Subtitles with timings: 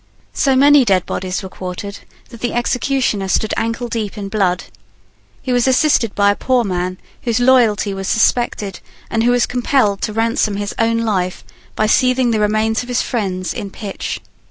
[0.33, 1.99] So many dead bodies were quartered
[2.29, 4.63] that the executioner stood ankle deep in blood.
[5.43, 8.79] He was assisted by a poor man whose loyalty was suspected,
[9.11, 11.43] and who was compelled to ransom his own life
[11.75, 14.19] by seething the remains of his friends in pitch.